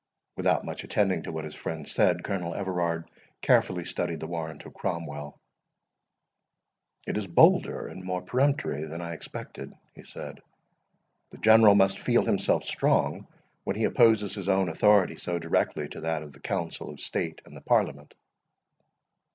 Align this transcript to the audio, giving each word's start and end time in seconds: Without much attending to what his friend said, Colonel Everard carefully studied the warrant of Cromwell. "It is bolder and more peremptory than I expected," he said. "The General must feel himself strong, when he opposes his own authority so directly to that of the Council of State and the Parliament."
Without 0.35 0.65
much 0.65 0.83
attending 0.83 1.21
to 1.21 1.31
what 1.31 1.43
his 1.45 1.53
friend 1.53 1.87
said, 1.87 2.23
Colonel 2.23 2.55
Everard 2.55 3.07
carefully 3.39 3.85
studied 3.85 4.19
the 4.19 4.25
warrant 4.25 4.65
of 4.65 4.73
Cromwell. 4.73 5.39
"It 7.05 7.17
is 7.17 7.27
bolder 7.27 7.85
and 7.87 8.03
more 8.03 8.23
peremptory 8.23 8.85
than 8.85 8.99
I 8.99 9.13
expected," 9.13 9.71
he 9.93 10.01
said. 10.03 10.41
"The 11.29 11.37
General 11.37 11.75
must 11.75 11.99
feel 11.99 12.25
himself 12.25 12.63
strong, 12.63 13.27
when 13.63 13.75
he 13.75 13.83
opposes 13.83 14.33
his 14.33 14.49
own 14.49 14.69
authority 14.69 15.17
so 15.17 15.37
directly 15.37 15.87
to 15.89 16.01
that 16.01 16.23
of 16.23 16.33
the 16.33 16.39
Council 16.39 16.89
of 16.89 16.99
State 16.99 17.39
and 17.45 17.55
the 17.55 17.61
Parliament." 17.61 18.15